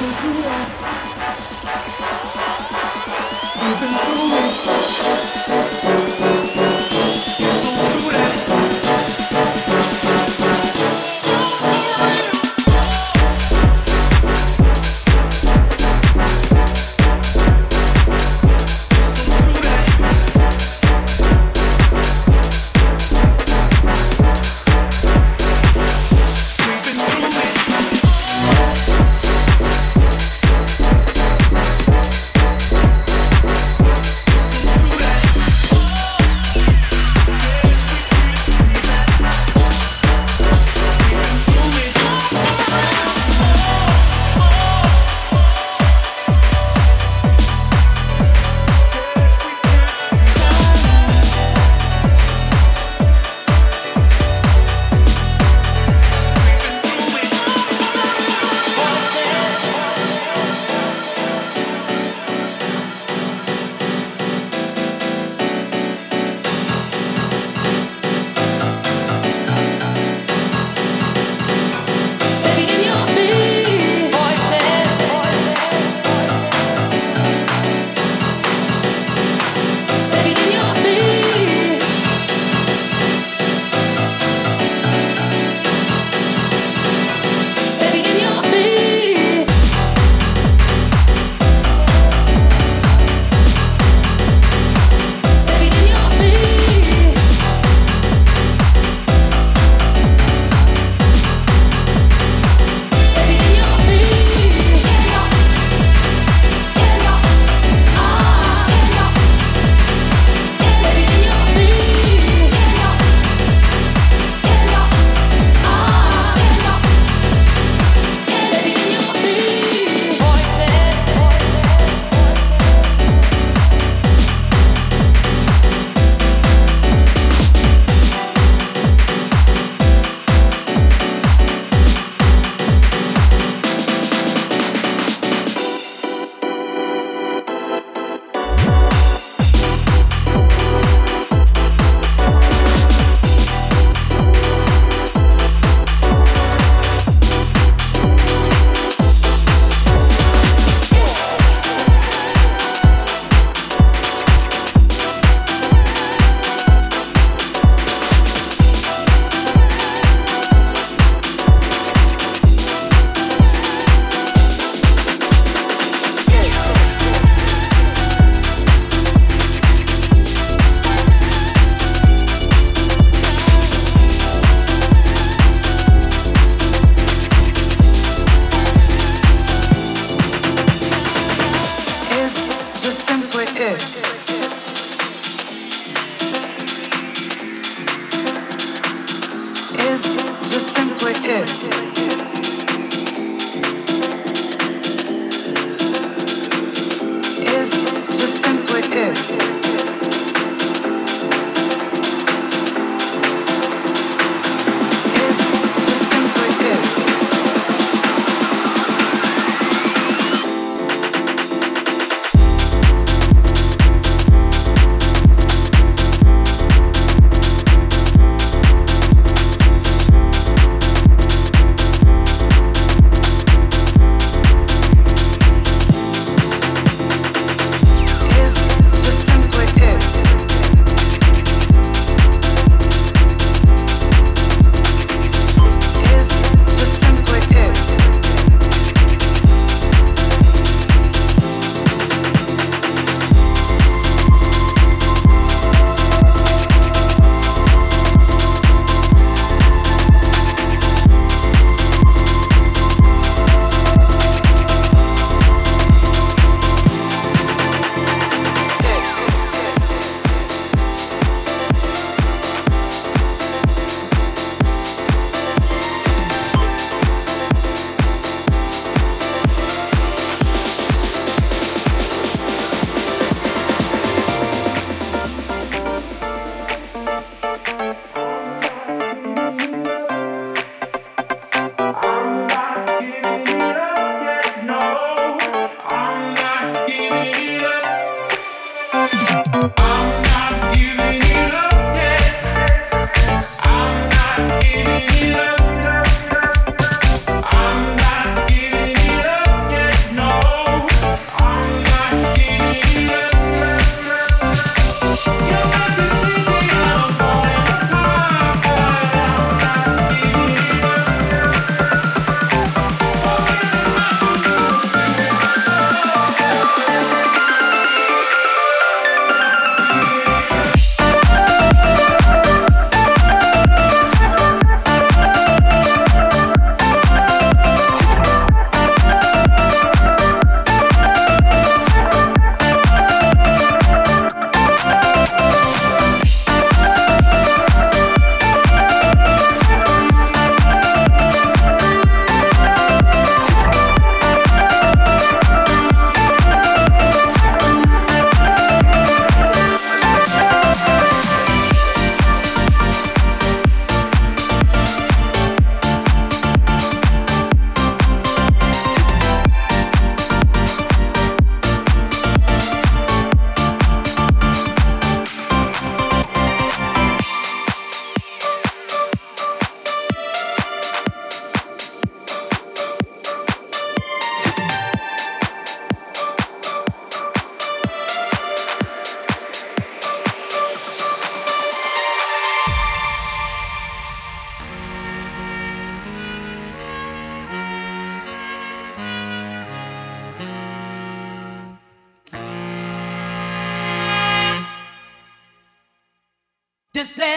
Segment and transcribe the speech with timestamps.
[0.00, 0.10] You've
[3.80, 4.47] been fooling.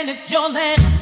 [0.02, 1.01] and it's your land.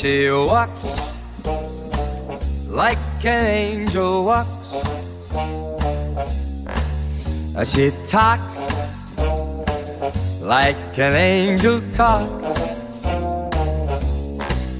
[0.00, 0.86] She walks
[2.66, 4.48] like an angel walks.
[7.70, 8.72] She talks
[10.40, 12.46] like an angel talks,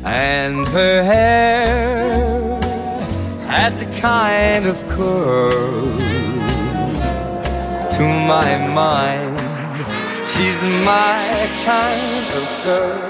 [0.07, 2.59] and her hair
[3.47, 5.83] has a kind of curl.
[7.93, 9.39] To my mind,
[10.27, 13.10] she's my kind of girl.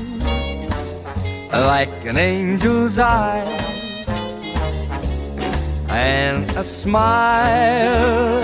[1.53, 3.45] like an angel's eye
[5.89, 8.41] and a smile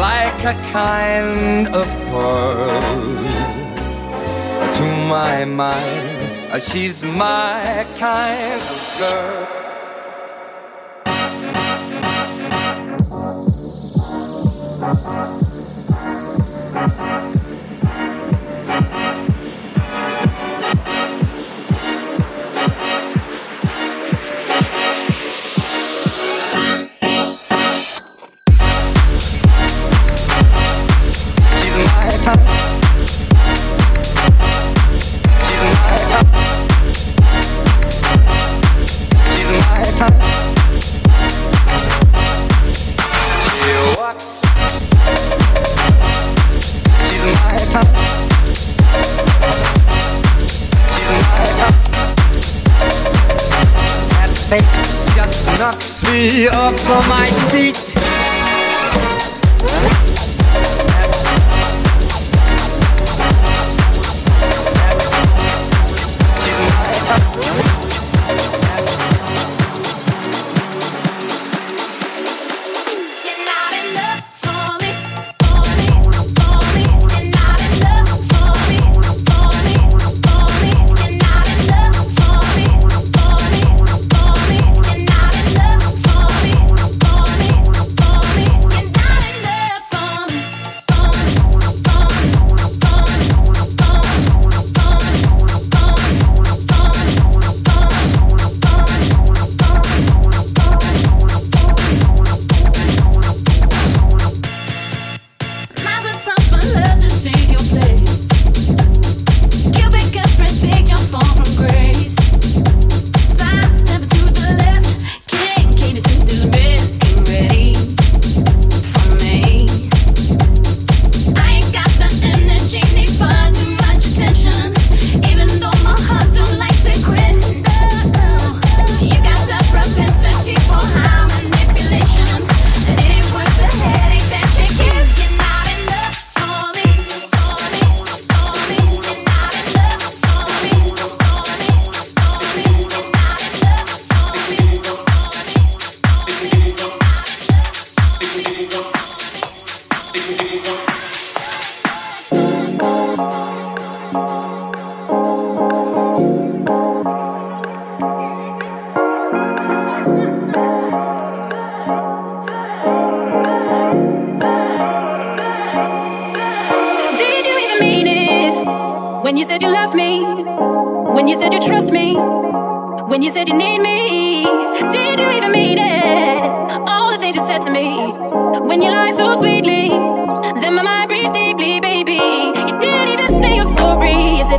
[0.00, 2.80] like a kind of pearl.
[4.74, 6.12] To my mind
[6.50, 9.61] uh, she's my kind of girl.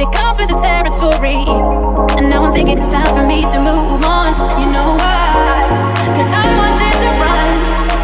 [0.03, 1.43] it comes with the territory.
[2.17, 4.59] And now I'm thinking it's time for me to move on.
[4.59, 5.93] You know why?
[6.15, 7.47] Cause I wanted to run,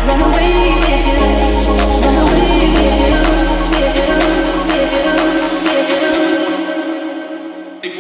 [0.08, 1.22] run away with you.
[2.04, 3.20] Run away with you,
[3.82, 4.90] with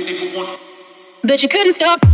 [0.10, 0.58] you, you, you.
[1.24, 2.09] But you couldn't stop.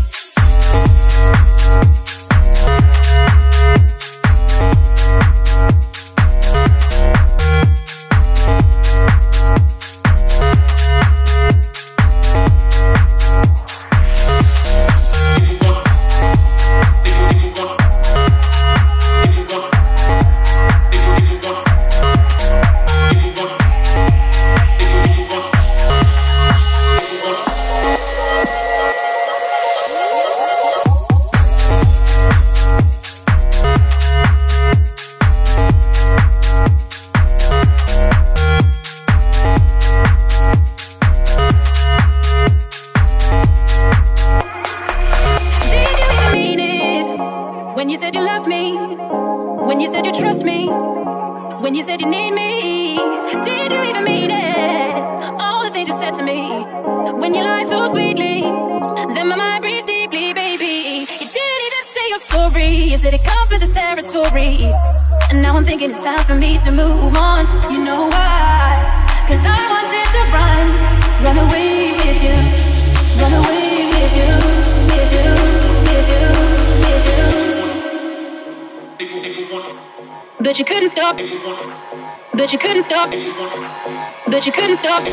[83.05, 85.03] stop, but you couldn't stop,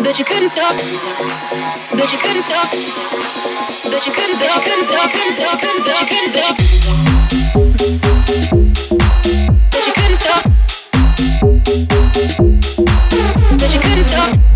[0.00, 0.76] but you couldn't stop,
[1.92, 6.30] but you couldn't stop, but you couldn't stop, couldn't stop, couldn't stop, couldn't stop, couldn't
[6.30, 6.56] stop,
[9.70, 10.42] but you couldn't stop,
[13.58, 14.53] but you couldn't stop.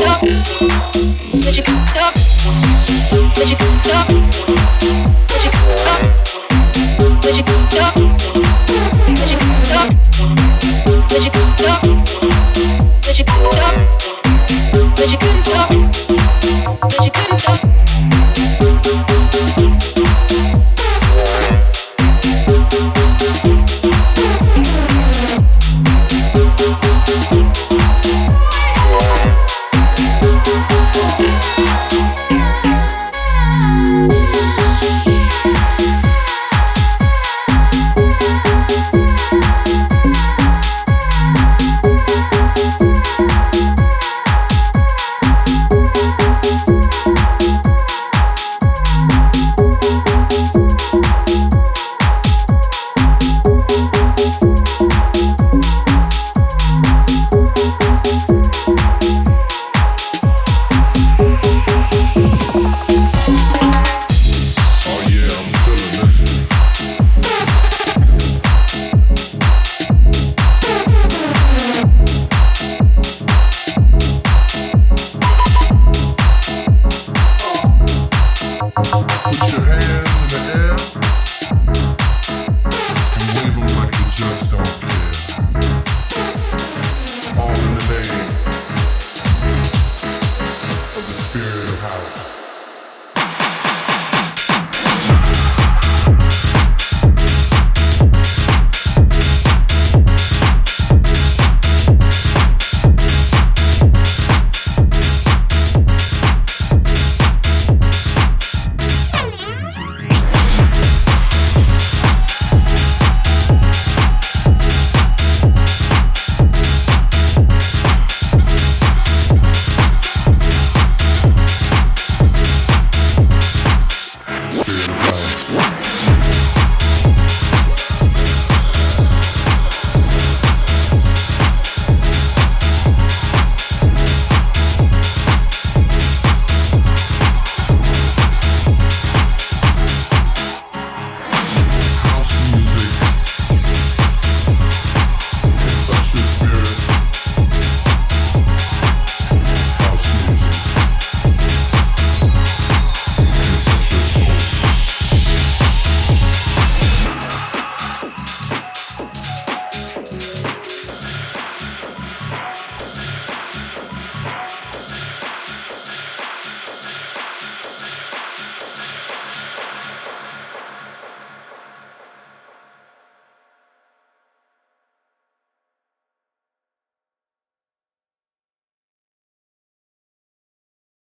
[0.00, 0.20] up?
[0.20, 2.14] Did you get up?
[3.34, 4.53] Did you get up?